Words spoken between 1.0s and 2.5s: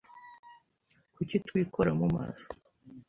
Kuki twikora mu maso